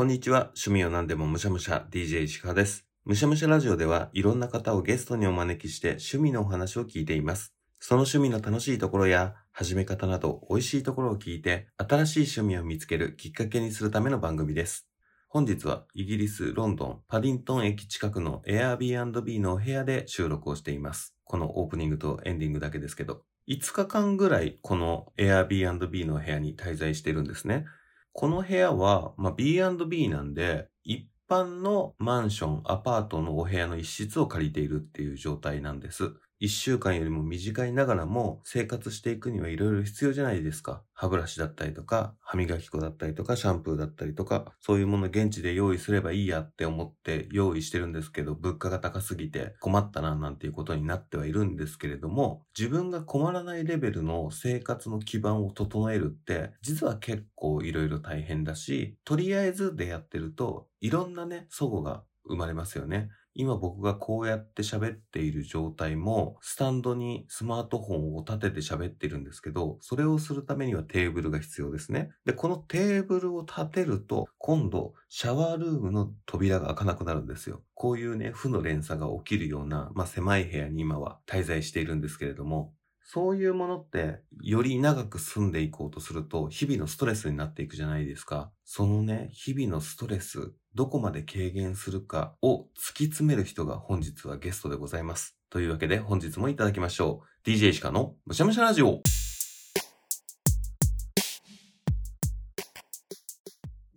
[0.00, 0.52] こんにちは。
[0.56, 2.86] 趣味を何でもむしゃむしゃ DJ 石川です。
[3.04, 7.52] むしゃむしゃラジオではいろんな方をゲストにお招きして趣味のお話を聞いています。
[7.80, 14.88] その趣味の楽しいところや始め方など美味しいところを聞いて新しい趣味を見つけるきっかけにするための番組です。
[15.28, 21.14] 本日はイギリス・ロンドン・パディントン駅近くの Airbnb のお部屋で収録をしています。
[21.24, 23.20] このオープニングとエンディングだけですけど、
[23.50, 27.66] 5日間ぐらいこの Airbnb の部屋に滞在してるんですね。
[28.12, 36.14] この部屋は、まあ、B&B なんで、一般のマンション、アパートのお部屋の一室を借りているっていう状態なんです。
[36.40, 40.82] 一週間よりも短いながらも生活していくにはいろいろ必要じゃないですか。
[40.94, 63.10] 歯ブラシだったりとか、歯磨き粉だったりとか、シャンプーだったりとか、そういうもの現地で用意すればいいやって思って用意してるんですけど、物価が高すぎて困ったななんていうことになってはいるんですけれども、自分が困らないレベルの生活の基盤を整えるって、実は結構いろいろ大変だし、とりあえずでやってると、いろんなね、齟齬が生まれますよね。
[63.34, 72.10] 今僕がこうやって喋っている状態も、スタンドにスマートフォンを立てて喋ってるんですけど、それをするためにはテーブルが必要ですね。
[72.24, 77.62] で、このテーブルを立てると、今度、シャワールームの扉が開かなくなるんですよ。
[77.74, 82.74] こういうね、負の連鎖が起きるような、まあ狭い部屋に今は滞在しているんですけれども、
[83.12, 88.52] そういうものって、より長く住んでいこうとすると、日々のストレスになっていくじゃないですか。
[88.64, 95.36] そのね、日々のストレス、どこまで軽減するかを突き詰める人が本日はゲストでございます。
[95.48, 97.48] というわけで本日もいただきましょう。
[97.50, 99.02] DJ 石川のむしゃむしゃラジオ。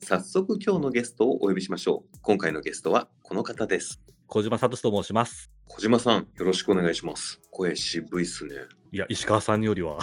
[0.01, 2.17] 早速今日のゲストをお呼びしましょう。
[2.23, 4.01] 今回のゲストはこの方です。
[4.33, 5.51] 小島聡と申します。
[5.67, 7.39] 小島さん、よろしくお願いします。
[7.51, 8.55] 声渋いっすね。
[8.91, 9.99] いや、石川さんよりは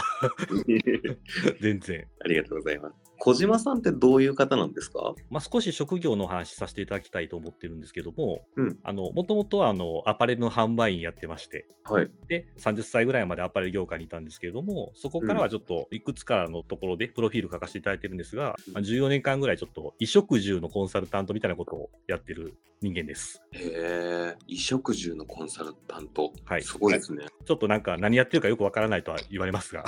[1.61, 2.07] 全然。
[2.25, 3.10] ありがとうございます。
[3.23, 5.15] 小島さんってどういう方なんですか？
[5.29, 12.11] まあ、少し職業の話させていただきたいと思ってるんですけども、うんあの、もともとはあの、アパレルの販売員やってまして、はい。
[12.29, 23.43] で、30歳ぐらいまでアパレル業界にいたんですけれども、そこからはちょっといくつかのところでプロフィール書かせていただいてるんですが、まあ、14年間ぐらいちょっと衣食住のコンサルタントみたいなことをやってる人間です。
[23.53, 26.33] へえ、衣食住のコンサルタント。
[26.45, 27.27] はいすごいですね。
[27.45, 29.85] ちょっとなんか何やってるかよくわからないとは言われますが、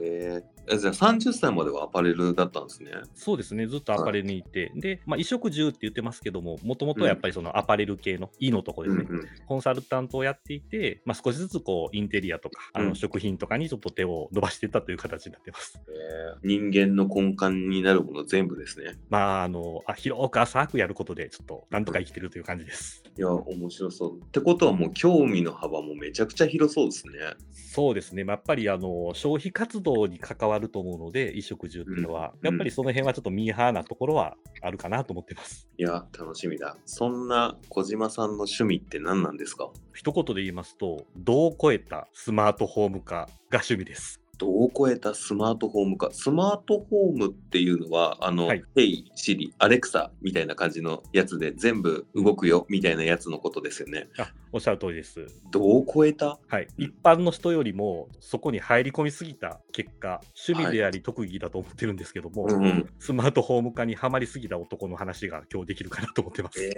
[0.00, 2.92] へ え、じゃあ30歳まではアパレルだったんですね。
[3.14, 15.78] そうですね、ずっとアパレルにいて、で、まあ、衣食住って言ってますけども、もともとはやっぱりそのアパレル系の、いいのとこですね、うんうんコンサルタントをやっていて、まあ、少しずつこうインテリアとか、あうんの食品とかにちょっと手を伸ばしていったという形になってます。
[15.78, 18.98] へえ人間の根幹になるもの全部ですね。
[19.08, 23.02] まあ、あのあ広く浅くやることで、ちょっとなんとか生きてるという感じです。
[23.16, 24.18] いや、面白そう。
[24.18, 27.12] ってことはもう興味の幅もめちゃくちゃ広そうですね。
[27.52, 35.68] そうですね、まあやっぱりあの消費活動に関わると思うので、衣食住っていうのは、うんやっぱりその辺はちょっとミーハーなところはあるかなと思ってます。
[35.76, 36.76] いや、楽しみだ。
[36.86, 39.70] そんな小島さんの趣味って何なんですか？
[39.92, 44.20] 一言で言いますと、度を超えたスマートホーム化が趣味です。
[44.38, 46.10] 度を超えたスマートフォームか。
[46.12, 54.08] スマートフォームっていうのは、あの、はい Hey Siri、Alexa みたいな感じのやつで全部動くよみたいなやつのことですよね。
[54.16, 55.26] あおっしゃる通りです。
[55.50, 56.38] 度を超えた？
[56.48, 62.90] はい、一般の人よりもそこに入り込みすぎた結果、趣味であり特技だと思ってるんですけども、うんうん。
[62.98, 66.62] スマートフォーム化にはまりすぎた男の話が今日できるかなと思ってます。
[66.62, 66.70] え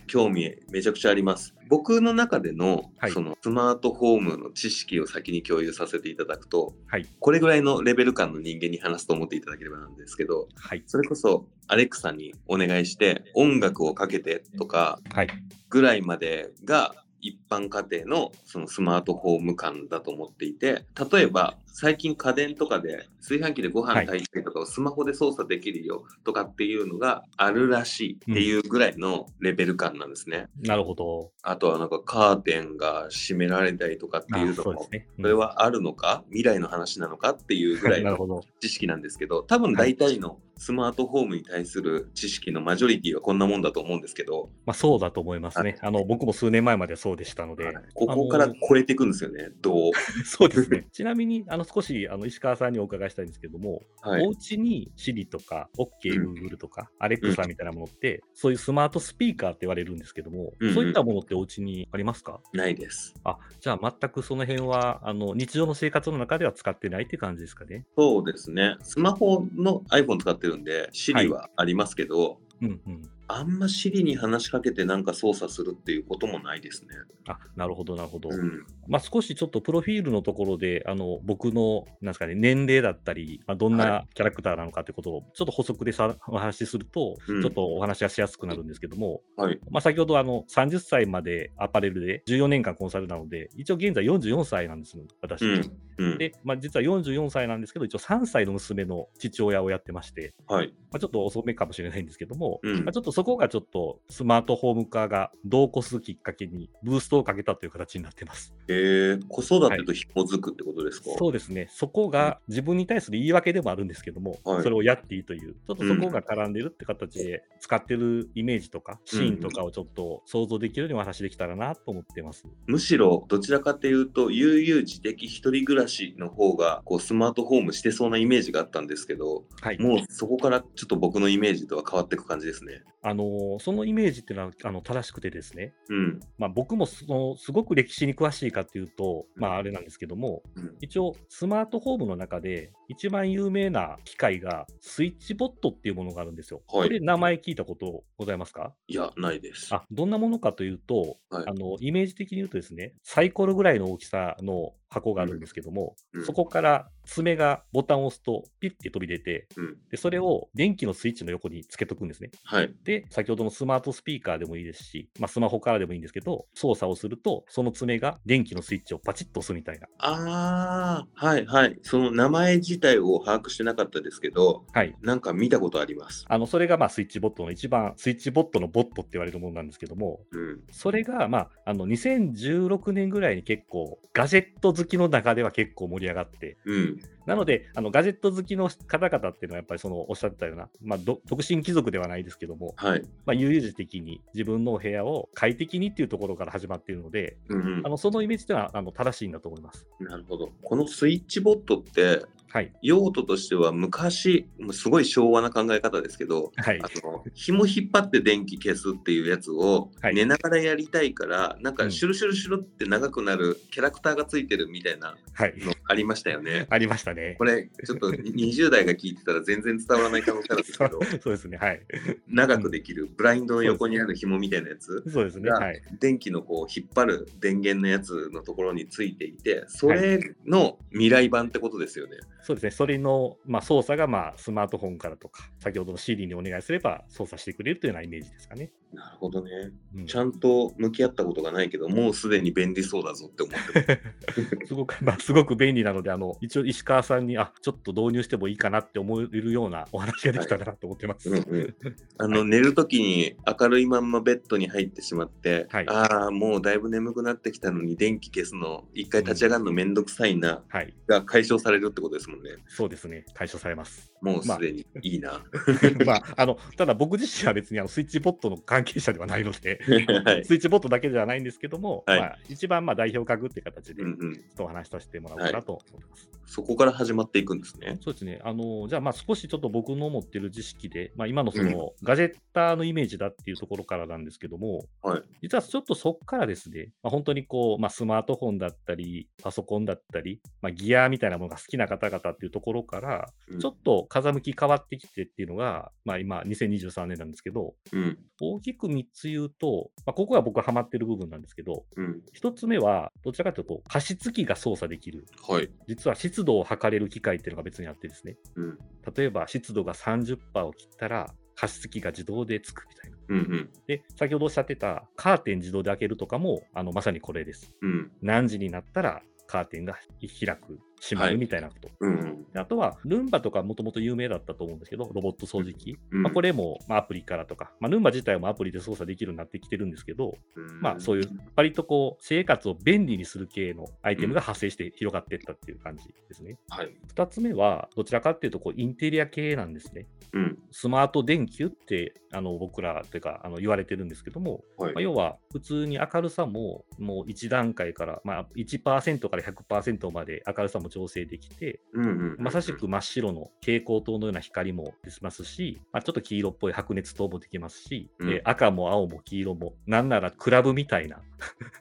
[0.00, 1.54] ー興味めちゃくちゃあります。
[1.68, 3.12] 僕の中での、はい。
[3.12, 15.28] そのスマートフォームの知識を先に共有させていただくと、はい、これぐらいのレベル感の人間に話すと思っていただければなんですけど、はい、それこそアレクサにお願いして音楽をかけてとかはい、
[15.68, 16.94] ぐらいまでが
[17.28, 30.48] 一般家庭のそのスマートフォーム感だと思っていて例えば最近家電とかで炊飯器でご飯炊いたりとかをスマホで操作できるよとかっていうのがあるらしいっていうぐらいのレベル感なんですね。
[30.62, 31.30] なるほど。
[31.42, 35.06] あとはなんかカーテンが閉められたりとかってあいうのもそね。
[35.18, 36.24] うんそれはあるのか？
[36.30, 38.18] 未来の話なのかっていうぐらいの。
[38.60, 45.78] 知識なんですけど多分大体のスマートフォームに対する知識のマジョリティはこんなもんだと思うんですけど、まあ、そうだと思いますね。
[45.80, 49.92] あの僕も数年前までそうでしたので、ここから超えていくんですよね、どう？
[50.24, 50.86] そうですね。
[50.92, 62.40] ちなみに、あの少しあの石川さんにお伺いしたいんですけども、はいお家に Siri とかうん OKGoogle とか Alexa みたいなものって、そういうスマートスピーカーって言われるんですけども、うんうんそういったものってお家にありますか？
[62.52, 63.14] ないです。
[63.24, 67.84] あじゃあ全くその辺はあの日常の生活の中では使ってないって感じですかね？
[67.96, 68.76] そうですね。
[68.82, 73.02] スマホの iPhone 使ってるんで、は Siri いはありますけど、うんうん。
[73.28, 76.88] あんま Siri に話しかけてなんか操作するっていうこともないですね。
[77.28, 78.30] あ、なるほど、なるほど。
[78.30, 78.64] うん。
[78.86, 89.60] まあ、少しちょっとプロフィールのところで、あの、僕の、なんですかね、年齢だったり、まあ、どんはなキャラクターなのかってことを、ちょっと補足でさお話しすると、うんちょっとお話がしやすくなるんですけども、はい。
[89.70, 95.44] まあ、先ほどあの30歳までアパレルで14年間コンサルなので、一応現在44歳なんです、私。
[95.44, 95.78] うん。
[95.98, 96.18] うん。
[96.18, 100.68] で、まあ、実は44歳なんですけど、一応3歳の娘の父親をやってまして、はい。
[100.90, 108.54] まあ、ちょっと遅めかもしれないんですけども、うんまあ、ちょっとそこがちょっとスマートホーム化が同行するきっかけにブーストをかけたという形になってます。
[108.68, 122.44] えー、子育てと紐づくってことですか、そうですね、そこが自分に対する言い訳でもあるんですけども、はいそれをやっていいという、ちょっとそこが絡んでるって形で、使ってるイメージとか、シーンとかをちょっと想像できるようにお話できたらなと思ってます。
[122.66, 132.82] むしろどちらかというと悠々自適一人暮らしの方がこうスマートホームしてそうなイメージがあったんですけどはい、もうそこからちょっと僕のイメージとは変わっていく感じですね。
[133.08, 136.20] あのーそのイメージっていうのはあの正しくてですね、うん。
[136.36, 146.62] まあ、僕もそのすごく歴史に詳しいかっていうと、まあ、あれなんですけども、うん一応、スマートフォームの中で、一番有名な機械が、スイッチボットっていうものがあるんですよ。
[146.68, 148.74] はいこれ、名前聞いたことございますか？
[148.86, 149.74] いや、ないです。
[149.74, 159.76] あどんなものかというと、はいあのイメージ的に言うとですね、サイコロぐらいの大きさの箱があるんですけども、うんそこから爪がボタンを押すと、ピッて飛び出て、うん。
[159.90, 162.30] でそれを電気のスイッチの横につけとくんですね。
[162.44, 162.74] はい。
[162.84, 169.88] で、先ほどのスマートスピーカーでもいいですし、まあ、スマホからでもいいんですけど、操作をすると、その爪が電気のスイッチをパチッと押すみたいな。
[169.98, 171.78] ああ、はいはい。
[171.82, 174.94] その名前自体を把握してなかったですけど、はい。
[175.00, 176.26] なんか見たことあります。
[176.28, 180.60] あのそれがまあスイッチボットの一番、スイッチボットのボットって言われるものなんですけども、うん。
[180.72, 187.00] それが、まあ、あの2016年ぐらいに結構、ガジェット好きの中では結構盛り上がって、うん。
[187.26, 193.02] なので、あのガジェット好きの方々っていうのは、やっぱりそのおっしゃってたような、まあ、独身貴族ではないですけども、はい。
[193.26, 199.86] まあ、悠々自適に自分のお部屋を快適にっていうところから始まっているので、うんあのそのイメージというのはあの正しいんだと思います。
[200.00, 200.50] なるほど。
[200.62, 202.72] このスイッチボットって、はい。
[202.82, 206.88] 用途としては昔、すごい昭和な考え方ですけど、はいあ。
[207.06, 215.54] の紐引っ張って電気消すっていうやつをはい寝ながらやりたいから、なんうんかシュルシュルシュルって長くなるキャラクターがついてるみたいなはい。
[215.58, 216.66] のありましたよね。
[216.70, 217.44] ありましたねこ。
[217.44, 221.58] れちょっと20代が聞いてたら全然伝わらない可能性あるんですけど そうですね。
[221.58, 221.82] はい。
[222.28, 225.50] 長くできるブラインドの横にある紐みたいなやつそうですね。
[225.50, 225.82] がはい。
[226.00, 232.16] 電気のこう引っ張る電源のやつのところについていてそれの未来版ってことですよね。
[232.42, 232.70] そうですね。
[232.70, 238.70] それの、まあ、操作が、まあ、スマートフォンからとか、先ほどの CD にお願いすれば操作してくれるというようなイメージですかね。
[238.92, 239.50] なるほどね。
[239.94, 244.66] うんちゃんと向き合ったことがないけどもうすでに便利そうだぞって思ってます。
[244.68, 251.28] すごく、まあ、すごく便利なので、あの、一応石川さんに、あ、ちょっと導入してもいいかなって思えるようなお話ができたらなと思ってます。
[251.28, 251.74] うんうん
[252.18, 260.94] あの寝るときに明るいまんまベッドに入ってしまって、はいああもうだいぶ眠くなってきたのに電気消すの一回立ち上がるのめんどくさいな、はい。
[261.06, 262.56] が解消されるってことですもんね。
[262.66, 263.24] そうですね。
[263.34, 264.12] 解消されます。
[264.20, 265.42] もうすでにいいな。
[266.04, 269.80] まあ、あの、ただ僕自身は別にあのスイッチボットの関係者ではないので、
[270.24, 270.44] はい。
[270.44, 276.30] スイッチボットだけではないんですけども、はいまあ、一番まあ代表格っていう形で、うんうん、ちょっとお話しさせてもらおうかなと思ってます。
[276.46, 277.98] そこから始まっていくんですね。
[278.00, 278.40] そうですね。
[278.42, 285.22] あの、じゃあ、まあ少しちょっと僕の持ってる知識で、まあ今のその、ガジェッターのイメージだっていうところからなんですけども、はい。
[285.42, 298.18] 実はちょっとそこからですね、まあ、本当にこう、まあ、スマートフォンだったり、パソコンだったり、まあ、ギアみたいなものが好きな方々っていうところから、うんちょっと風向き変わってきてっていうのが、まあ今、2023年なんですけど、うん。
[298.40, 302.22] 大きく3つ言うと、まあ、ここが僕がハマってる部分なんですけど、うん。
[302.34, 305.26] 1つ目は、どちらかというと、加湿器が操作できる。
[305.48, 305.70] はい。
[305.86, 308.78] 実は湿度を測れる機械っていうのが別にあってですね、うん。
[309.16, 313.16] 例えば湿度が30%を切ったら、加湿器が自動でつくみたいな。
[313.28, 313.70] うんうん。
[313.86, 317.72] で、先ほどおっしゃってたカーテン自動で開けるとかも、あのまさにこれです。
[317.82, 318.12] うん。
[318.22, 321.88] 何時になったらカーテンが開く、閉まはいるみたいなこと。
[322.00, 322.46] うん。
[322.52, 325.98] であとは、ルンバとかもともと有名だったと思うんですけど、ロボット掃除機。
[326.10, 336.56] うんまあ、これも、まあ、アプリからとか、まあ、ルンバ自体もアプリで操作できるようになってきてるんですけど、うんまあ、そういう、割とこう、生活を便利にする系のアイテムが発生して広がっていったっていう感じですね。
[336.68, 336.94] はい。
[337.08, 340.06] 二つ目は、どちらかっていうと、こう、インテリア系なんですね。
[340.32, 340.57] うん。
[340.70, 344.94] スマート電球ってあの僕らというかあの言われてるんですけども、はい。
[344.94, 352.36] まあ、要は普通に明るさももう1段階から、まあ、1%から100%まで明るさも調整できて、うんうん。
[352.38, 358.30] まさしく真っ白の蛍光灯のような光も出ますし、まあ、ちょっと黄色っぽい白熱灯もできますし、うん。
[358.30, 361.20] えー赤も青も黄色も、なんならクラブみたいな、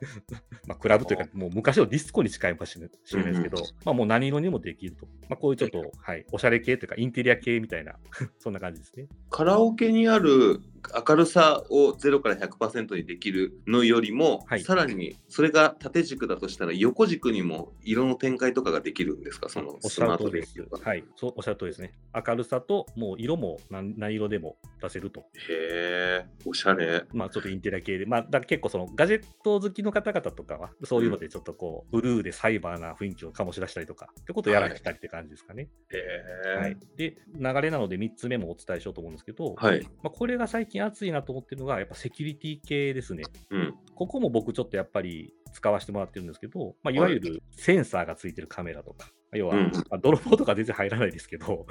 [0.67, 7.97] まあクラブというか、もう昔のディスコに近いかもしれないですけど、うんまあ、もう何色にもできると、まあ、こういうちょっと、はい、おしゃれ系というか、インテリア系みたいな、
[8.39, 9.07] そんな感じですね。
[9.29, 10.61] カラオケにある
[11.07, 19.49] 明るさを0から100%にできるのよりも、はいさらにそれが縦軸だとしたら横軸にも色の展開とかができるんですか？
[19.49, 20.55] そのスマートです。
[20.81, 21.93] はい、そうおっしゃる通りですね。
[22.13, 25.21] 明るさと、もう色も何何色でも出せると。
[25.49, 35.69] へえおしゃれまあ、ちょっとインテリア系で、まあ、だ結構そのガジェット好きの方々とかは、そういうのでちょっとこう、ブルーでサイバーな雰囲気を醸し出したりとか、ってことをやられたりって感じですかね。
[35.91, 35.97] へ
[36.55, 36.77] えはい。
[36.95, 39.81] で、流れなので3つ目もお伝えしようと思うんですけど、はい。
[40.03, 43.23] まあ、これが最近熱いなと思ってるのが、やっぱセキュリティ系ですね。
[43.49, 43.73] うん。
[43.95, 49.71] ここも僕ちょっとやっぱり使わせてもらってるんですけど、まあ、いわゆるセンサーがついてるカメラとか、要は、うん。
[49.73, 51.65] まあ、泥棒とか全然入らないですけど、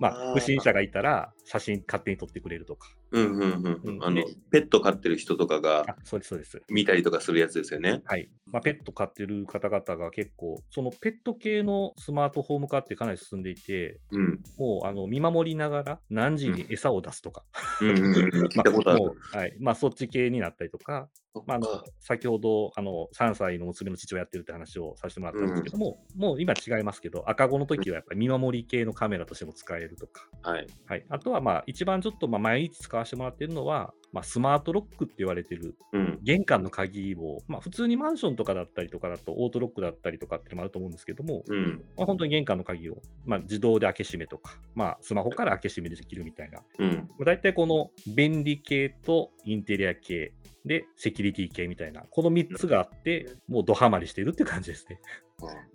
[0.00, 2.88] まあ、不審者がいたら写真勝手に撮ってくれるとか。
[3.10, 3.80] うんうんうん。
[3.84, 4.04] うん。
[4.04, 6.62] あのでペット飼ってる人とかがあ、そうです、そうです。
[6.68, 8.02] 見たりとかするやつですよね。
[8.04, 8.28] はい。
[8.46, 14.40] まあ、ペット飼ってる方々が結構、そのペット系のスマートホーム化ってかなり進んでいて、うん。
[14.58, 17.44] もうあの見守りながら何時に餌を出すとか、
[17.80, 18.14] うんうんうん。
[18.48, 19.56] 聞いたことある、まもうはい。
[19.60, 21.08] まあ、そっち系になったりとか、
[21.46, 21.66] まあ、あの
[22.00, 30.66] 先ほどあの3歳の娘の父をやってるって話をさせてもらったんですけども、もう今違いますけど、赤子の時はやっぱり見守り系のカメラとしても使えるとか、はい。
[30.86, 36.18] はい、あとはまあ一番ちょっとまあ毎日使わせてもらってるのは、まあ、スマートロックって言われてるうん。
[36.22, 41.84] 玄関の鍵を、まあ、普通にマンションとかだったりとかだとオートロックだったりとかっていうのもあると思うんですけども、うん。
[41.96, 46.88] まあ、本当に玄関の鍵を、まあ、自動で開け閉めとか、まあ、スマホから開け閉めできるみたいな、うん。
[46.88, 50.32] まあ、大体この便利系とインテリア系
[50.64, 55.00] でセキュリティ系みたいな、この3つがあって、もうドハマりしてるって感じですね。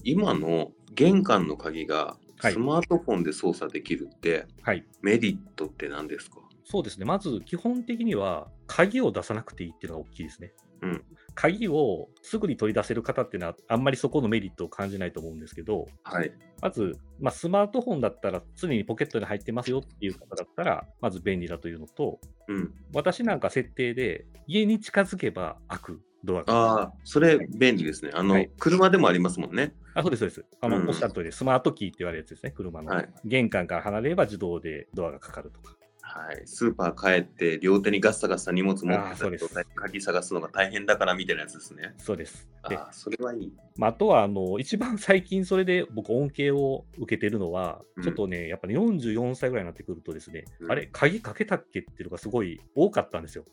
[0.03, 2.53] 今の玄関の鍵がはい。
[2.53, 4.85] スマートフォンで操作できるって、はい。
[5.01, 6.39] メリットって何ですか？
[6.63, 7.05] そうですね。
[7.05, 10.53] まず基本的には鍵を出さなくていいっていうのが大きいですね。
[10.81, 11.03] うん
[11.35, 26.53] 鍵をすぐに取り出せる方っていうのはあんまりそこのメリットを感じないと思うんですけど、はいまず、まあ、スマートフォンだったら常にポケットに入ってますよっていう方だったら、まず便利だというのと、うん私なんか設定で家に近づけば開くドアが。
[26.53, 30.45] ああそれ便利ですねあの、はい車でもありますもんねあそうです、そうです。
[30.61, 32.91] あの、うんおっしゃる通りで、スマートキーって言われるやつですね、車の。
[32.91, 35.75] はい玄関から離れれば自動でドアがかかるとか。
[36.13, 36.43] はい。
[36.45, 41.95] スーパー帰って両手にガッサガッサ荷物持ってた状態で鍵探すのが大変だからみたいなやつですね。
[41.97, 42.47] そうです。
[42.69, 43.51] で、ああそれはいい。
[43.75, 48.03] まあ、あとは、あの、一番最近それで僕恩恵を受けてるのは、うん。
[48.03, 50.71] ちょっとね、やっぱり44歳ぐらいになってくるとですね、うん。
[50.71, 53.45] あれ、鍵かけたっけっていうのがすごい多かったんですよ。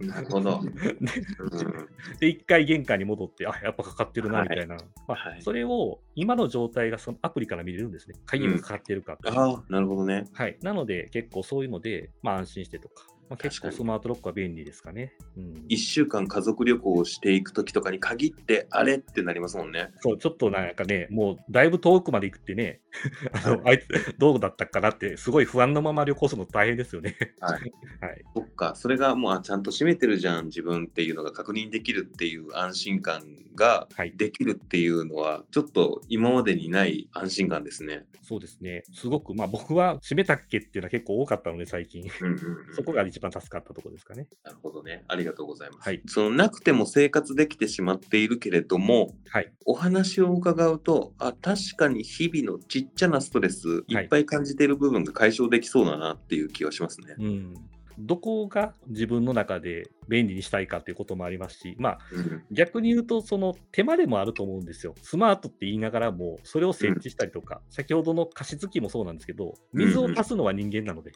[0.00, 0.62] なるほど、
[2.20, 2.40] でうん。
[2.46, 4.48] 回玄関に戻って、あ、やっぱかかってるな、はい。
[4.48, 4.76] みたいな。
[5.06, 5.42] まあはい。
[5.42, 8.16] それを今の状態がそのアプリから見れるんですね。
[8.24, 10.58] 鍵がかかってるかうんああなるほどねはい。
[10.62, 15.12] なので、結構そういうので、まあ安心してとか、まあ、結構スマートロックは便利ですかね。
[15.36, 22.80] うん、1週間家族旅行をしていく時とかに限ってあれってなりますもんねそう、ちょっとなんかね、もうだいぶ遠くまで行ってね、
[23.44, 27.16] あのあいつどうだったかなって、すごい不安のまま旅行するの大変ですよね。
[27.40, 28.24] はい はい。
[28.34, 33.22] そっか、それがもうあちゃんと閉めてるじゃん、自分っていうのが確認できるっていう安心感
[33.54, 38.04] がはいできるっていうのは、ちょっと今までにない安心感ですね。
[38.22, 38.82] そうですね。
[38.92, 42.08] すごく、まあ僕は閉めたっけっていうのは結構多かったので、最近。
[42.20, 44.28] うんうんうんそこが一番助かったところですかね。
[44.44, 45.04] なるほどね。
[45.08, 45.86] ありがとうございます。
[45.86, 49.52] はいそのなくても生活できてしまっているけれども、はい。
[49.64, 57.14] お話を伺うと、あ、確かに日々のちっちゃなストレス、いっぱい感じている部分が解消できそうだなっていう気はしますね。
[57.18, 57.54] うん。
[57.98, 62.44] どこが自分の中で便利にしたいかっていうこともありますし、まあうん。
[62.50, 64.94] 逆に言うと、その手間でもあると思うんですよ。
[65.02, 71.12] スマートって言いながらも、それを設置したりとか、先ほどの加湿器もそうなんですけど、水を足すのは人間なので、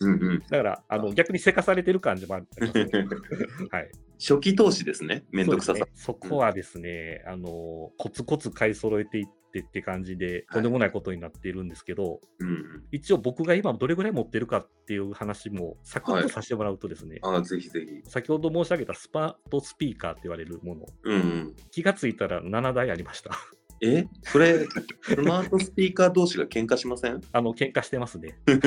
[0.00, 0.38] うんうん。
[0.50, 2.90] だからあの逆にせかされてる感じもありますね。
[3.70, 5.78] はい、初期投資ですね、めんどくささ。
[5.78, 5.90] そね。
[5.94, 18.10] そこはですね、あのコツコツ買い揃えていってって感じで、とんでもないことになっているんですけど、うんうん、一応僕が今どれぐらい持ってるかっていう話もサクッとさせてもらうとですね、あぜひぜひ。
[18.10, 23.30] 先ほど申し上げたスパートスピーカーって言われるもの、うんうん、気がついたら7台ありました。
[23.80, 24.06] え？
[24.22, 24.66] それ、
[25.02, 27.20] スマートスピーカー同士が喧嘩しません？
[27.32, 28.38] あの、喧嘩してますね。
[28.46, 28.58] はい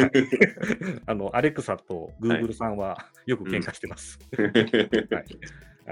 [1.06, 4.20] あの、アレクサとグーグルさんはよく喧嘩してます。
[4.38, 4.50] はい。
[5.14, 5.26] はい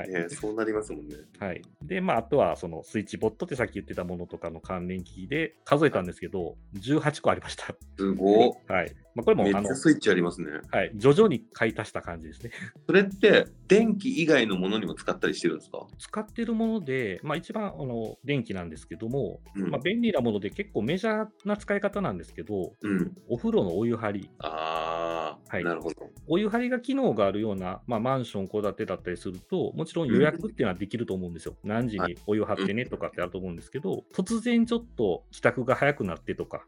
[0.03, 1.15] ねそうなりますもんね。
[1.39, 1.61] はい。
[1.81, 7.75] で、まあ、あとは、そのスイッチボットってさっき言ってたものとかの関連機器で数えたんですけど、18個ありました。
[7.97, 8.51] すごっ。
[8.67, 8.95] はい。
[9.15, 10.51] まあ、これも、あのめっちゃ、スイッチありますね。
[10.69, 10.91] はい。
[10.95, 12.51] 徐々に買い足した感じですね。
[12.85, 15.87] それって、電気以外のものにも使ったりしてるんですか？
[15.97, 23.15] 使ってるもので、まあ、一番、あの、電気なんですけども、うんまあ、便利なもので結構メジャーな使い方なんですけど、うん。
[23.29, 24.29] お風呂のお湯張り。
[24.39, 26.09] ああ、はいなるほど。
[26.27, 31.55] お湯張りが機能があるような、まあ、マンション、戸建てだったりすると、もちろん予約っていうのはできると思うんですよ。
[31.63, 36.65] 何時にお湯張ってねとかってあると思うんですけど、突然ちょっと帰宅が早くなってとか。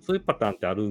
[0.00, 0.88] そういうパターンってある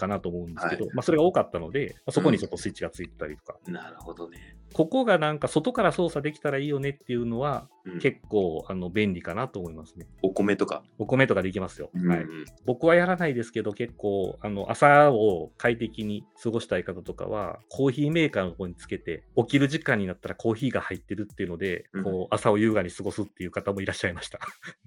[0.00, 4.56] かなと思うんですけど、はいまあ、それが多かったので、まあそこにちょっとスイッチがついてたりとか、なるほどね。
[4.72, 10.06] ここがなんか外から操作できたらいいよねっていうのは、うん結構あの便利かなと思いますね。
[10.22, 10.82] お米とか？
[10.98, 11.90] お米とかできますよ。
[11.94, 12.26] うんはい、
[12.66, 24.38] 僕はやらないですけど、結構あの朝を快適に過ごしたい方とかは、コーヒーメーカーの方につけて、起きる時間になったらコーヒーが入ってるっていうので、うんこう朝を優雅に過ごすっていう方もいらっしゃいました。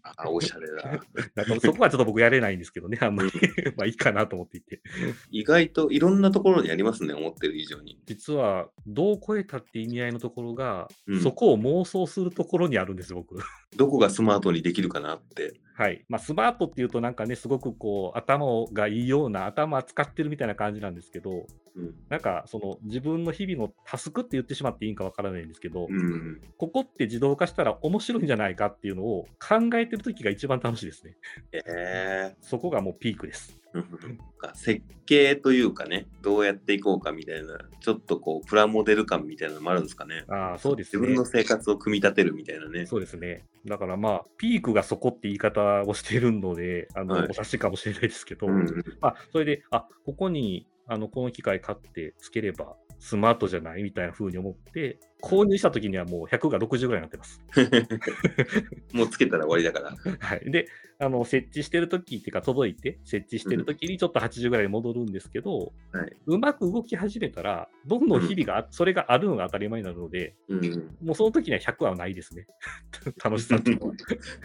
[0.04, 0.84] あ、おしゃれだ。
[1.36, 3.32] なんかそこはちょっと僕やれないんですけどね、あんまり
[3.76, 4.82] まあいいかなと思っていて。
[5.32, 8.00] 意外といろんなところにありますね、思ってる以上に。
[8.06, 13.42] 実は、どう超えたって意味合いのところが、うんそこを妄想するところにあるんですよ、僕。
[13.78, 15.60] どこがスマートにできるかなって。
[15.76, 16.06] はい。
[16.08, 21.96] まあ、スマートっていうと、なんかね、すごくこう、頭がいいような、頭使ってるみたいな感じなんですけど、うん。
[22.10, 26.42] なんか、その、自分の日々のタスクって言ってしまっていいんかわからないんですけど、うん。
[26.58, 31.16] ここって自動化したら面白いんじゃないかっていうのを考えてる時が一番楽しいですね。
[31.52, 33.63] ええそこがもうピークです。
[33.78, 34.20] うん
[34.56, 40.26] 設計というかね、どうやっていこうかみたいな、ちょっとこう、プラモデル感みたいなのもあるんですかね。
[40.28, 41.26] ああ、そうですね自分の。
[41.26, 42.86] 生活を組み立てるみたいなね。
[42.86, 43.46] そうですね。
[43.66, 48.66] だからまあ、ピークがそこって言い方をしているので、あの、はいお察しかもしれないですけど、うん。
[49.00, 57.44] まあ、それで、あ、ここに、あの、この機械買ってつければ、スマートじゃないみたいな風に思って、購入した時にはもう100が60ぐらいになってます。
[58.94, 59.92] もうつけたら終わりだから。
[60.26, 60.50] はい。
[60.50, 60.68] で、
[61.00, 66.16] あの、設置してる時っていうか、届いて、設置してる時にちょっと80ぐらいに戻るんですけど、はい。
[66.28, 70.62] うまく動き始めたら、どんどん日々があ、それがあるのが当たり前になるので、うん。
[71.04, 72.48] もうその時には100はないですね。
[73.22, 73.94] 楽しさっていうのは。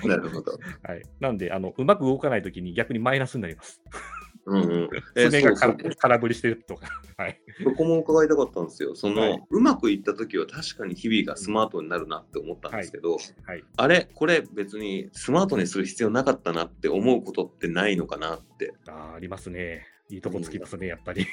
[0.05, 0.59] なるほど。
[0.83, 1.03] はい。
[1.21, 3.81] なんで、あの、うまく動かない時に逆にマイナスになります。
[4.47, 4.91] うんうん。
[5.15, 6.89] え爪が空振りしてるとか。
[7.17, 7.41] はい。
[7.63, 8.95] そこも伺いたかったんですよ。
[8.95, 13.65] その、はいうまくいった時は確かに日々がスマートになるなって思ったんですけど、はい。
[13.77, 14.09] あれ？
[14.15, 18.75] これ別にスマートにする必要なかったなって思うことってないのかなって。
[18.87, 19.87] あーありますね。
[20.11, 21.27] いいとこつきますね、やっぱり。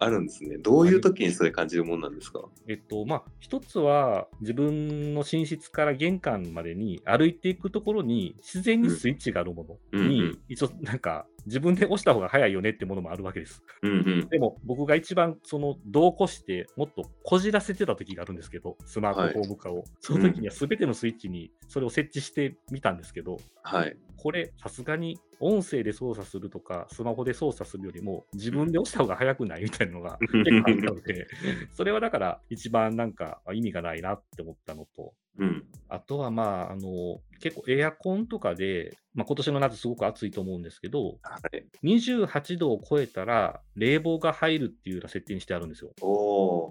[0.00, 0.58] あるんですね。
[0.58, 2.48] どういう時にそれ感じるもんなんですか？
[2.68, 13.62] えっと、まあ、一つは、自分の寝室から玄関までに歩いていくところに、自然にスイッチがあるものに、うんうん一応、なんか、自分で押した方が早いよねってものもあるわけです。
[13.82, 14.28] うんうん。
[14.28, 19.84] でも、僕が一番、その、同行して、もっとこじらせてた時があるんですけど、スマートフォーム化を。
[20.00, 23.96] その時には全てのスイッチにそれを設置してみたんですけど、はい。
[24.16, 31.26] これ、さすがに音声で操作するとか、スマホで操作するよりも、自分で押した方が早くないみたいなのが 結構あったので、
[31.72, 35.64] それはだから、一番なんかあ意味がないなって思ったのと、うん。
[35.88, 41.66] あとはまあ、あの、結構エアコンとかで、まあ、今年の夏すごく暑いと思うんですけど、はい。
[41.82, 45.92] 28度を超えたら冷房が入るっていうような設定にしてあるんですよ。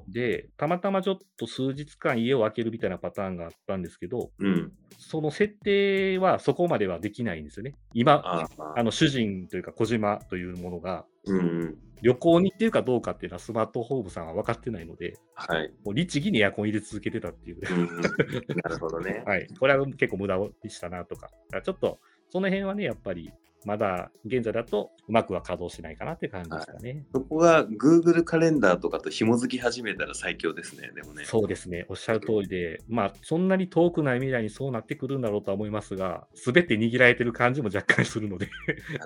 [0.08, 4.72] で、たまたまちょっと数日間家を空けるみたいなパターンがあったんですけど、うん。
[4.98, 7.74] その設定はそこまではできないんですよね。
[7.94, 11.78] 今、ああの主人というか小島というものがうんうん。
[12.02, 15.72] 旅行に行ってるかどうかっていうのはスマートフォームさんは分かってないので、はい。
[15.84, 17.60] もう律儀にエアコン入れ続けてたっていう。
[17.70, 19.24] うんうん、なるほどね。
[19.28, 19.48] はい。
[19.60, 21.30] これは結構無駄でしたなとか。
[21.64, 23.32] ちょっと、その辺はね、やっぱり、
[23.66, 27.06] まだ現在だとうまくは稼働しないかなって感じですかね。
[27.14, 31.26] そこが Google カレンダーとかと紐づき始めたら最強ですね、でもね。
[31.26, 31.86] そうですね。
[31.90, 38.52] おっしゃる通りで、まあ、そんなに遠くない未来にそうなってくるんだろうとは思いますが、すべて握られてる感じも若干するので、ね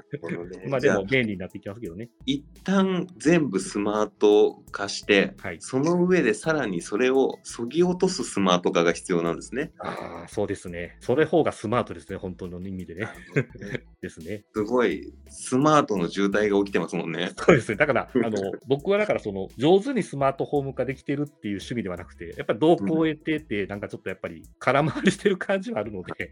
[0.69, 2.09] まあでも便利になっていきますけどね。
[2.25, 5.57] 一旦全部スマート化して、はい。
[5.59, 9.71] その上でさらにそれをそぎ落とすスマート化が必要なんですね。
[9.79, 10.97] ああ、そうですね。
[10.99, 13.07] それ方がスマートですね、本当の意味でね。
[13.35, 14.42] ね ですね。
[14.53, 17.31] すごいスマートの渋滞が起きてますもんね。
[17.35, 17.75] そうですね。
[17.75, 26.31] だから、 あの、僕はだから、その、上手にスマートフォーム化できてるっていう趣味ではなくて、やっぱりどうこう得てて、なんかちょっとやっぱり空回りしてる感じはあるので、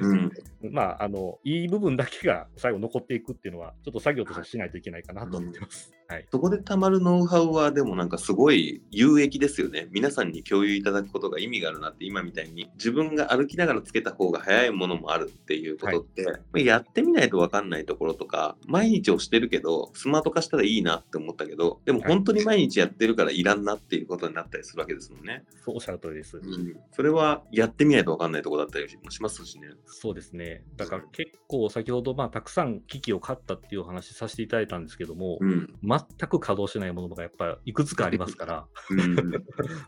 [0.00, 0.30] うん。
[0.70, 5.92] まあ、あの、いい部分だけが最後残っていくっていうのは、ちょっと作業としてしないといけないかなと思ってます。
[6.08, 6.26] はい。
[6.30, 9.88] そこでたまるノウハウはでもなんかすごい有益ですよね。
[9.92, 25.44] 皆さんに共有いただくことが意味があるなって今みたいに自分が歩きながらつけた方が早いものもあるっていうことって、やってみないと分かんないところとか毎日押してるけどスマート化したらいいなって思ったけどでも本当に毎日やってるからいらんなっていうことになったりするわけですもんね。
[25.64, 26.38] そうおっしゃる通りです。
[26.38, 29.68] うん、それはやってみないと分かんないところだったりもしますしね。
[29.86, 30.64] そうですね。
[30.76, 35.74] だから結構先ほど、まあ、たくさん機器を買ったっていうお話させていただいたんですけども、うん。
[35.82, 39.16] 全く稼働しないものがやっぱりいくつかありますから、 うん、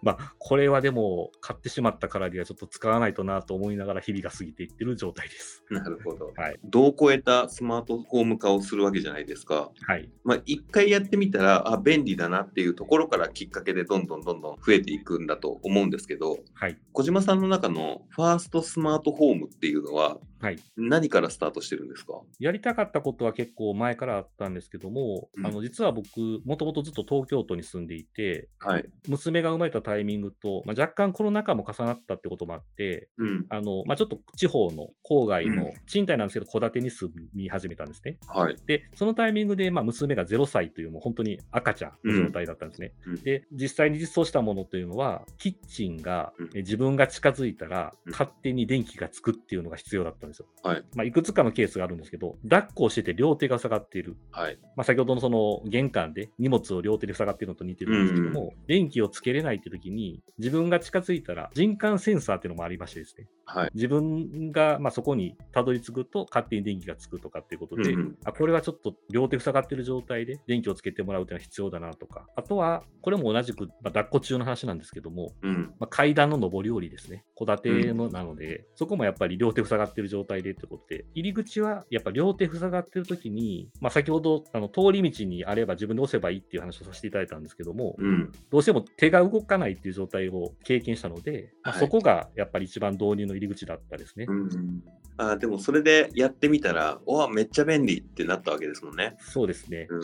[0.03, 5.65] まあ、これはでも買ってしまったからにはちょっと使わないとなと思いながら日々が過ぎていってる状態です。
[5.71, 6.33] なるほど。
[6.37, 6.59] はい。
[6.65, 9.71] どう超えたスマートフォーム化をするわけじゃないですか。
[9.87, 10.11] はい。
[10.25, 16.77] まあ、一回やってみたら、あ、便利だなっていうところからきっかけでどんどんどんどん増えていくんだと思うんですけど、はい。
[16.93, 20.59] 小島さんの中のファーストスマートホームっていうのは、はい。
[20.77, 22.21] 何からスタートしてるんですか？
[22.39, 26.11] やりたかったことは結構前からあったんですけども、うんあの実は僕、
[26.45, 28.85] もともとずっと東京都に住んでいて、はい。
[29.09, 33.47] 娘が生まれたタイミングと、まあ、若干コロナ禍も重なったってこともあって、うん。
[33.49, 38.19] あのまあ、ちょっと地方の郊外うんの賃貸なんですけど、戸建てに住み始めたんですね。
[38.29, 38.57] はい。
[38.67, 42.93] で、そのタイミングで、まあ、娘が0歳という、もう本当に赤ちゃんの状態だったんですね。
[43.07, 50.47] うんで、実際に実装したものというのは、キッチンが、自分が近づいたら、うん勝手に電気がつくっていうのが必要だったんですよ。
[50.63, 50.85] はい。
[50.95, 54.17] まあ、いくつかのケースがあるんですけど、抱っこをしてて両手が塞がっている。
[54.31, 54.59] はい。
[54.77, 63.71] まあ、先ほどのその玄関で荷物を両手で塞がっているのと似てるんですけども、電気をつけれないって時に、自分が近づいたら人感センサーっていうのもありましてですね、はい。
[63.75, 75.75] 自分がまあそこにたどり着くと勝手に電気がつくとかっていうことで、うんうんあこれはちょっと両手塞がってる状態で電気をつけてもらうっていうのは必要だなとか、あとはこれも同じく、まあ、抱っこ中の話なんですけども、うん。
[75.79, 77.25] まあ、階段の上り下りですね。
[77.37, 88.33] 戸建てのなので、そこもやっぱり両手塞がってる状態でってことで、入り口はやっぱ両手塞がってる時に、まあ、先ほどあの通り道にあれば自分で押せばいいっていう話をさせていただいたんですけども、うん。
[88.51, 94.27] どうしても手が動かないっていう状態を経験したので、まあはいそこがやっぱり一番導入の入り口だったですね。
[94.29, 94.83] うん。
[95.17, 99.17] あでもそれでやってみたら、おわ、めっちゃ便利ってなったわけですもんね。
[99.21, 99.87] そうですね。
[99.89, 100.03] うん。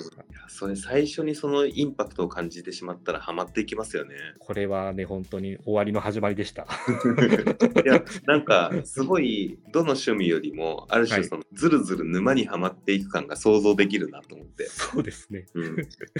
[0.48, 4.14] それ最初にそのインパクトを感じてしまったらハマっていきますよね。
[4.38, 6.66] これはね、本当に終わりの始まりでした。
[7.84, 14.66] いや、なんか、すごい、どの趣味よりも、ある種、はいその、ずるずる沼にはまっていく感が想像できるなと思って。
[14.66, 15.46] そうですね。
[15.54, 15.76] うん、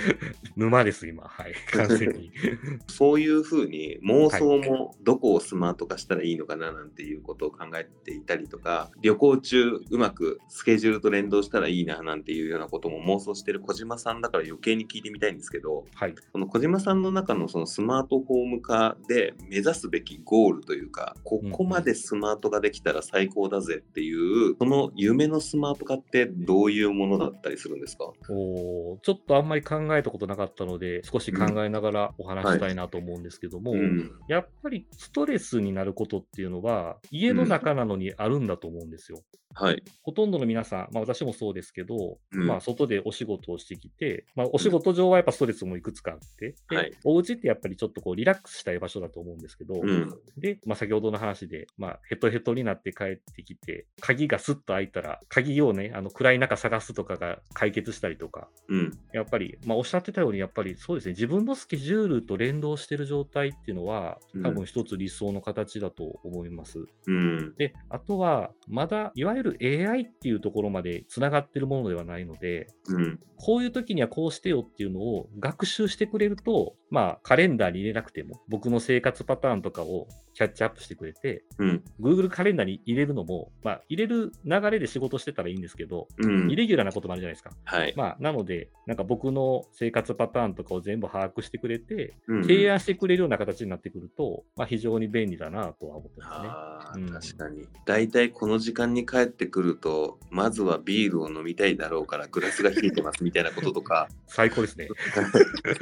[0.57, 1.24] 沼です、今。
[1.24, 1.55] はい。
[1.72, 2.33] 完全に。
[2.88, 16.14] そういうふうに妄想もどこをスマート化したらいいのかななんていうことを考えていたりとか旅行中うまくスケジュールと連動したらいいななんていうようなことも妄想してる小島さんだから余計に聞いてみたいんですけどはい。
[16.33, 28.05] この小島さんの中のそのスマートホーム化で目指すべきゴールというかここまでスマートができたら最高だぜっていうその夢のスマート化ってどういうものだったりするんですか？
[28.29, 39.23] おーちょっとあんまり考えたことなかったので、少し考えながらお話ししたいなと思うんですけども、うんやっぱりストレスになることっていうのは、家の中なのにあるんだと思うんですよ。
[39.55, 39.83] はい。
[40.03, 42.47] ほとんどの皆さん、まあ、私もそうですけど、うん。
[42.47, 46.93] まあ、外でお仕事をしてきて、まあ、お仕事上はやっぱストレスもいくつかあって、ではい。
[47.05, 50.15] お家ってやっぱりちょっとこうリラックスしたい場所だと思うんですけど、うん。
[50.39, 58.99] で、まあ、先ほどの話で、まあ、ヘトヘトになって帰ってきて、鍵がスッと開いたら、鍵をね、あの暗い中探すとかが解決したりとか、うん。
[59.13, 66.85] やっぱり、まあ、おっしゃってたように、やっぱりそうですね、自分のスケジュールと連動してる状態っていうのはうん、多分一つ理想の形だと思います。
[67.07, 67.55] うん。
[67.57, 73.20] で、あとは、まだ、いわゆる AI っていうところまでつながってるものではないので、うん。
[73.37, 80.09] こういう時にはこうしてよっていうのを学習してくれると、まあ、カレンダーに入れなくても、僕の生活パターンとかを
[80.40, 87.50] キャッチアップしてくれて、うん、Google カレンダーに入れるのも、まあ、入れる流れで仕事してたらいいんですけど、うんイレギュラーなこともあるじゃないですか。
[87.64, 87.92] はい。
[87.94, 97.11] まあ、なので、なんか僕の生活パターンとかを全部把握してくれて、うん提案してくれるような形になってくると、まあ、非常に便利だなとは思ってますね。
[97.12, 97.68] 確かに。
[97.85, 104.88] 大体この時間に帰ってくると、まずはビールを飲みたいだろうからグラスが冷えてますみたいなこととか、 最高ですね。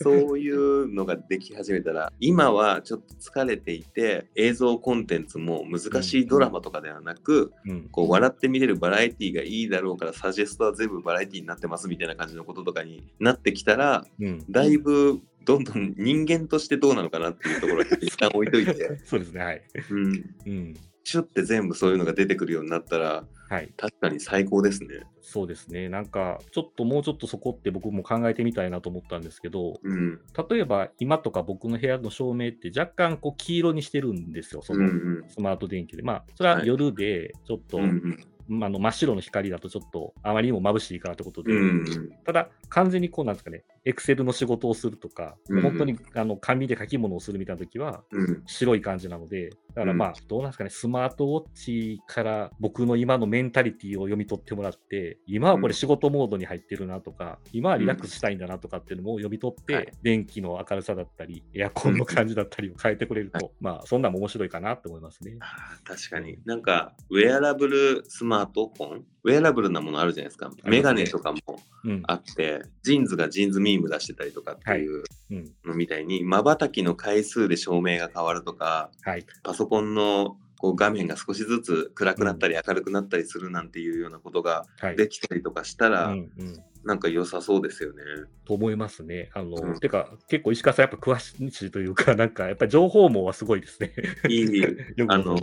[0.00, 7.88] そうそういうのができ始めたら、今はちょっと疲れていて、映像コンテンツも難しいドラマとかではなく、うん。
[7.90, 14.44] こう笑って見れるバラエティがいいだろうから、サジェストは全部バラエティになってますみたいな感じのこととかになってきたら、うん。
[14.50, 19.40] だいぶどんどん人間としてどうなのかなっていうところに一旦置いといて、 そうですね。
[19.40, 19.62] はい。
[19.90, 20.74] うん、うん。
[21.06, 23.72] シュッて全部そういうのが出てくるようになったら、はい。
[23.76, 25.04] 確かに最高ですね。
[25.22, 25.88] そうですね。
[25.88, 30.20] なんか、ちょっともうちょっとそこって僕も考えてみたいなと思ったんですけど、うん。
[30.50, 34.62] 例えば今とか僕の部屋の照明って若干こう黄色にしてるんですよ。
[34.62, 34.90] そのうんう
[35.24, 35.28] ん。
[35.28, 36.02] スマート電球で。
[36.02, 41.84] まあ、それははい夜でちょっと、うんうんまああの真っ白の光だとちょっとあまりにも眩しいからってことで、うん
[42.24, 45.62] ただ完全にこうなんですかね、エクセルの仕事をするとか、うん。
[45.62, 48.42] 本当にあの紙で書き物をするみたいな時は、うん。
[48.44, 59.92] 白い感じなので、だからまあ、どうなんですかね、スマートウォッチから僕の今のメンタリティを読み取ってもらって、今はこれ仕事モードに入ってるなとか、今はリラックスしたいんだなとかっていうのも読み取って、はい。
[60.02, 65.38] 電気の明るさだったり、エアコンの感じだったりを変えてくれると、まあ、そんなんも面白いかなと思いますね。
[65.84, 66.38] 確かに。
[66.44, 70.52] なんか、ウェアラブルスマートフォンウェアラブルなものあるじゃないですか。
[70.64, 71.38] メガネとかも
[71.84, 72.02] うん。
[72.06, 75.52] あって、 JINS が JINS MEME 出してたりとかっていううん。
[75.64, 79.26] のみたいに、瞬きの回数で照明が変わるとか、はい。
[79.42, 84.96] パソコンのこう画面が少しずつ暗くなったり明るくなったりするなんていうようなことがはい。
[84.96, 88.02] できたりとかしたら、うんうんなんか良さそうですよね。
[88.46, 89.28] と思いますね。
[89.34, 93.92] あの、うんてか、結構石川さんやっぱ詳しいというか、 なんかやっぱり情報網はすごいですね。
[94.28, 94.64] いい、
[95.08, 95.36] あの。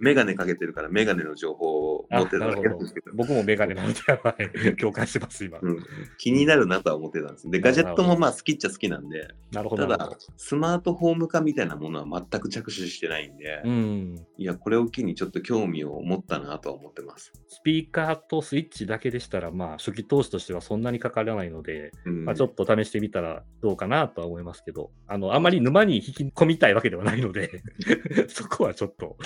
[0.00, 3.12] メガネかけてるからメガネの情報を持ってただけなんですけど。
[3.14, 4.36] 僕もメガネなので、は
[4.70, 5.60] い、共感してます、今。
[5.62, 5.78] うん、
[6.18, 7.48] 気になるなとは思ってたんです。
[7.48, 9.86] で、ガジェットもまあ好きっちゃ好きなんで、なるほど。
[9.86, 14.26] ただスマートフォーム化みたいなものは全く着手してないんで、うん。
[14.36, 17.32] いや、これを機にちょっと興味を持ったなとは思ってます。
[17.46, 27.62] スピーカーとスイッチだけでしたら、まあ、初期投資としてはそんなにかからないので、うんまあ、ちょっと試してみたらどうかなとは思いますけど、あの、あまり沼に引き込みたいわけではないので、
[28.28, 29.16] そこはちょっと、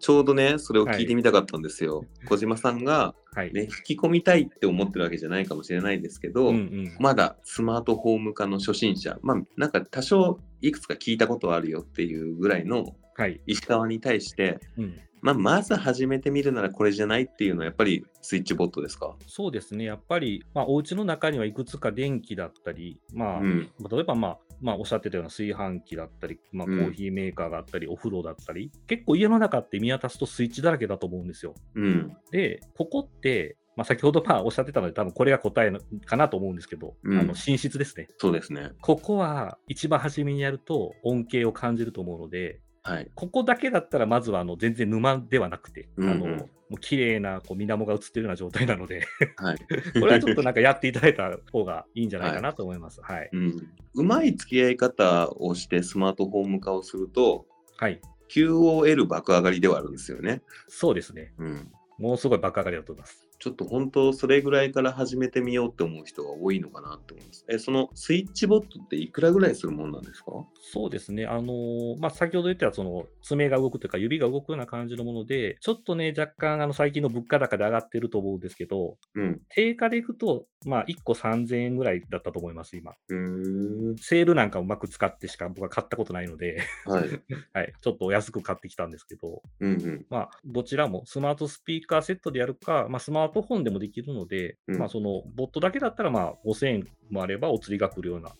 [0.00, 2.04] ちょうどね、それを聞いてみたかったんですよ。
[2.26, 3.52] 小島さんが、はい。
[3.52, 6.96] ね、引き込みたいって思ってるわけじゃないかもしれないですけど、うんうん。
[6.98, 13.40] まだスマートフォーム化の初心者、まあ、なんか多少いくつか聞いたことあるよっていうぐらいのはい。
[13.46, 15.00] 石川に対して、うん。
[15.20, 19.16] まあ、まず始めてみるならこれじゃないっていうのはやっぱりスイッチボットですか？
[19.26, 19.84] そうですね。
[19.84, 23.70] やっぱり、まあ、お家の中にはいくつか電気だったり、まあ、うん。
[23.90, 31.54] 例えば、まあ、まあ、おっしゃってたような炊飯器だったり、まあ、コうんーヒーメーカーがあったり、お風呂だったり、結構家の中って見渡すとスイッチだらけだと思うんですよ。
[31.74, 32.16] うん。
[32.32, 38.08] で、ここって、まあ、先ほどまあおっしゃってたので、多分これが答えのかなと思うんですけど、うんあの寝室ですね。
[38.18, 38.70] そうですね。
[38.80, 42.60] ここは一番初めにやると恩恵を感じると思うので、
[42.92, 43.10] はい。
[43.14, 49.58] ここだけだったらまずはあの全然沼ではなくて、うんうんあのもう綺麗なこう水面が映ってるような状態なので、はい。
[49.98, 53.00] これはちょっとなんかやっていただいた方がいいんじゃないかなと思います。
[53.00, 53.30] はい。
[53.32, 53.68] うん。
[53.94, 57.46] うまい付き合い方をしてスマートフォーム化をすると、
[57.78, 58.02] はい。
[58.28, 60.42] QOL 爆上がりではあるんですよね。
[60.66, 61.32] そうですね。
[61.38, 61.72] うん。
[61.98, 63.27] もうすごい爆上がりだと思います。
[63.38, 67.44] ちょっと本当それぐらいから始めてみようって思う人が多いのかなって思います。
[67.48, 70.32] え、そのスイッチボットっていくらぐらいするもんなんですか？
[70.72, 71.24] そうですね。
[71.26, 79.40] あのーまあ、先ほど言ったその爪が動くというか指が動くような感じのもので、ちょっとね、若干あの最近の物価高で上がってると思うんですけど、うん。
[79.48, 82.92] 定価でいくと、まあ、1個3000円ぐらいだったと思います、今。
[83.08, 83.96] うーん。
[83.98, 87.08] セールなんかうまく使ってしか僕は買ったことないので、はい。
[87.54, 90.06] はい、ちょっとお安く買ってきたんですけど、うんうん。
[90.10, 98.34] まあ、どちらもスマートスピーカーセットでやるか、まあ、スマートフォンでもできるので、うんまあ、そのボットだけだったら、まあ、5000円もあればお釣りが来るような。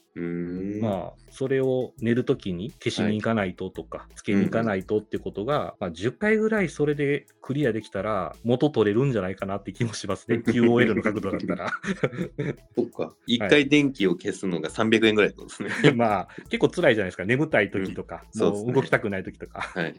[0.81, 10.39] まあ、それを寝るときに消しに行かないととか、つけに行かないとってことが、まあ、10回ぐらいそれでクリアできたら、元取れるんじゃないかなって気もしますね。
[10.47, 11.71] QOL の角度だったら。
[12.75, 13.15] そっか。
[13.27, 15.93] 一回電気を消すのが300円ぐらいですね。
[15.93, 17.25] まあ、結構辛いじゃないですか。
[17.25, 19.61] 眠たい時とか、う動きたくない時とか。
[19.61, 19.95] はい。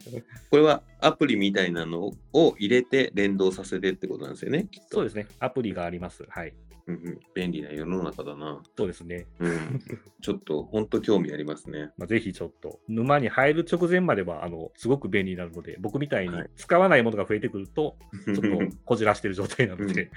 [0.50, 4.68] これはアプリみたいなのを入れて連動させてってことなんですよね。
[4.90, 5.26] そうですね。
[5.38, 6.24] アプリがあります。
[6.28, 6.54] はい。
[6.90, 7.20] うんうん。
[7.34, 8.60] 便利な世の中だな。
[8.76, 9.26] そうですね。
[9.38, 9.82] うん。
[10.20, 11.90] ちょっと本当興味ありますね。
[11.98, 18.42] まあ、ぜひちょっと、沼に入る直前までは、あの、すごく便利になるので、僕みたいにはい使わないものが増えてくると、ちょっと
[18.84, 20.10] こじらしてる状態なので、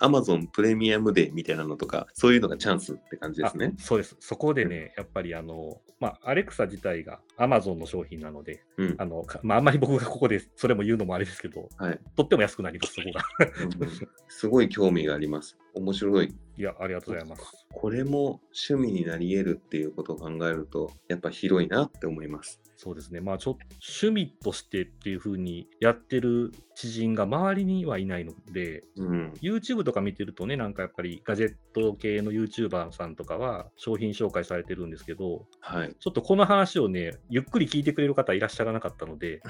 [0.00, 3.74] Amazon プレミアムデーみたいなのとか、そういうのがチャンスって感じですね。
[3.78, 4.16] あそうです。
[4.20, 8.94] そこでね、やっぱりあの、まあ、アレクサ自体が Amazon の商品なので、うん。
[8.98, 12.00] あの、かまあ、あんまり僕がここで それも言うのもあれですけど、はい。
[12.16, 13.22] とっても安くなります、そこが。
[13.64, 15.58] うんすごい興味があります。
[15.78, 16.34] 面白い。
[16.58, 17.66] いや、ありがとうございます。
[17.72, 22.60] これも趣味になり得るっていうことを考えると、やっぱ広いなって思います。
[22.74, 23.20] そうですね。
[23.20, 23.60] まあ、ちょっと
[24.04, 29.32] 趣味としてっていう風にやってる知人が周りにはいないので、うん。
[29.42, 35.96] YouTube とか見てるとね、なんかやっぱりガジェット系の YouTuber さんとかは商品紹介されてるんですけど、はい。
[35.98, 39.42] ちょっとこの話をね、ゆっくり聞いてくれる方いらっしゃらなかったので、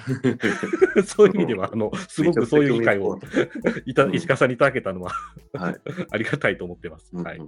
[1.04, 3.18] そういう意味では、あの、すごくそういう機会を
[3.84, 5.12] いたうん石川さんにいただけたのは
[5.52, 5.76] はい。
[6.10, 6.97] ありがたいと思ってます。
[7.12, 7.40] うんうんはい。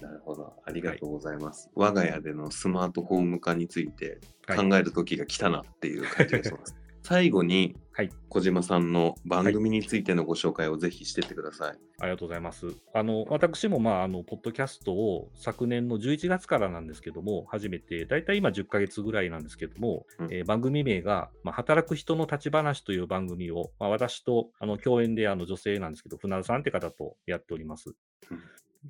[0.00, 0.52] なるほど。
[0.64, 1.70] ありがとうございます。
[1.74, 6.76] 我が家でのスマートフォーム化についてはい考える時が来たなっていう感じがします。
[7.02, 11.78] 最後に、はい小島さんの番組についてのご紹介をぜひしてってください。
[12.00, 12.66] ありがとうございます。
[12.92, 27.94] あの、私も、まあ、あの、ポッドキャストを昨年の11月からなんですけども、始めて、だいたい今10ヶ月ぐらいなんですけども、うんえー番組名が、まあ、働く人の立ち話という番組を、まあ、私と、あの、共演で、あの、女性なんですけど、船田さんって方とやっております。
[28.30, 28.38] うん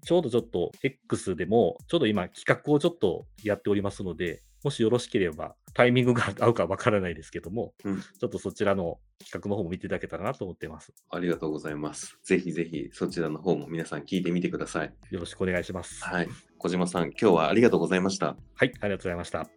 [0.05, 10.93] ちょうどちょっと X でも、ちょうど今企画をちょっとやっておりますので、もしよろしければ、タイミングが合うかわからないですけども、うんちょっとそちらの企画の方も見ていただけたらなと思っています。
[11.11, 12.19] ありがとうございます。
[12.25, 14.93] ぜひぜひそちらの方も皆さん聞いてみてください。
[15.11, 16.03] よろしくお願いします。
[16.05, 16.29] はい。
[16.59, 18.37] 小島さん、今日はありがとうございました。
[18.55, 19.49] はい、ありがとうございました。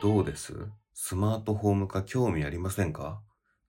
[0.00, 0.54] どうです？
[0.92, 3.20] スマートフォーム化興味ありませんか？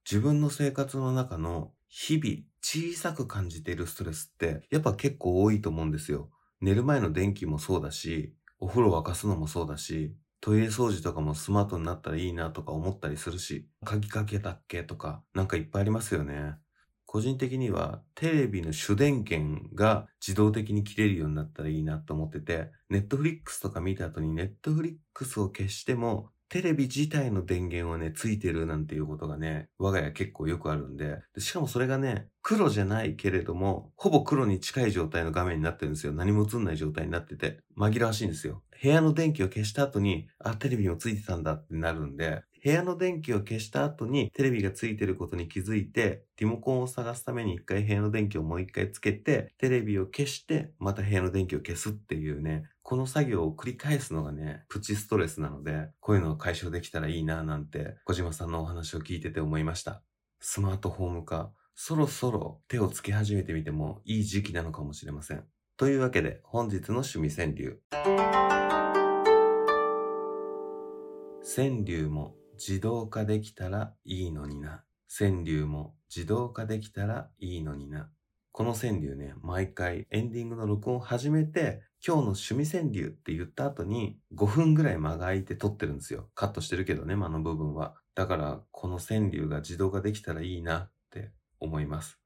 [0.10, 6.30] 自分の生活の中の日々小さく感じているストレスってやっぱ結構多いと思うんですよ。
[6.62, 16.56] 寝る前の電気もそうだし、お風呂沸かすのもそうだし、トイレ掃除とかもスマートになったらいいなとか思ったりするし、鍵かけたっけとか、なんかいっぱいありますよね。
[17.08, 36.14] 個人的にはテレビの主電源が自動的に切れるようになったらいいなと思ってて、ネットフリックスとか見た後にネットフリックスを消してもテレビ自体の電源はね、ついてるなんていうことがね、我が家結構よくあるんでで、しかもそれがね、黒じゃないけれども、ほぼ黒に近い状態の画面になってるんですよ。
[36.14, 38.64] 何も映んない状態になってて、紛らわしいんですよ。
[38.82, 60.02] 部屋の電気を消した後に、あ、テレビもついてたんだってなるんで、部屋の電気を消した後にテレビがついてることに気づいて、リモコンを探すために一回部屋の電気をもう一回つけて、テレビを消して、また部屋の電気を消すっていうね、この作業を繰り返すのがね、プチストレスなので、こういうのを解消できたらいいななんて、小島さんのお話を聞いてて思いました。
[60.40, 65.44] スマートフォーム化、そろそろ手をつけ始めてみてもいい時期なのかもしれません。
[65.78, 67.80] というわけで、本日の趣味川柳。
[71.56, 74.84] 川柳も自動化できたらいいのにな。
[75.08, 78.10] 川柳も自動化できたらいいのにな。
[78.52, 86.30] この川柳ね、毎回エンディングの録音を始めて、今日の趣味川柳って言った後に5分ぐらい間が空いて撮ってるんですよ。
[86.36, 87.96] カットしてるけどね、間の部分は。
[88.14, 92.18] だから、この川柳が自動化できたらいいなって思います。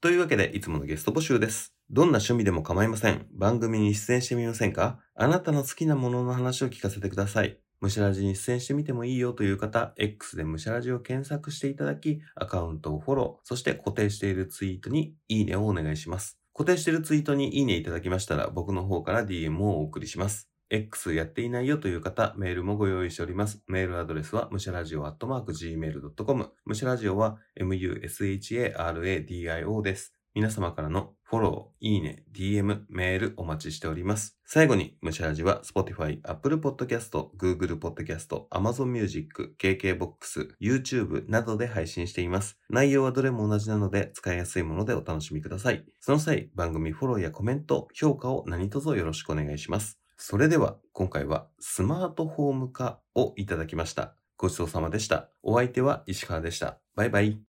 [0.00, 1.74] というわけで、いつものゲスト募集です。
[1.90, 3.26] どんな趣味でも構いません。
[3.32, 5.00] 番組に出演してみませんか？
[5.14, 7.58] あなたの好きなものの話を聞かせてください。
[7.80, 16.38] むしゃらじに出演してみてもいいよという方、X でむしゃらじを検索していただき、アカウントをフォロー、そして固定しているツイートにいいねをお願いします。
[16.54, 20.50] 固定しているツイートにいいねいただきましたら、僕の方から DM をお送りします。
[20.70, 23.62] X やっていないよという方、メールもご用意しております。
[23.68, 26.52] メールアドレスは、むしゃらじお gmail.com。
[26.64, 30.17] むしゃらじおは、musharadio です。
[30.34, 34.38] 皆様からのフォロー、いいね、DM、メールお待ちしております。
[34.46, 42.58] 最後に、ムシャラジは Spotify、Apple Podcast、Google Podcast、Amazon Music、KKBOX、YouTube などで配信しています。
[42.70, 45.84] 内容はどれも同じなので使いやすいものでお楽しみください。
[46.00, 49.98] その際、番組フォローやコメント、評価を何卒よろしくお願いします。
[50.16, 54.14] それでは、今回はスマートフォーム化をいただきました。
[54.36, 55.30] ごちそうさまでした。
[55.42, 56.78] お相手は石川でした。
[56.94, 57.40] バイバイ。